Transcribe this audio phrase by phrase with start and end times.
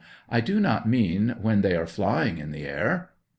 [0.31, 3.11] I do not mean when they are flying in the air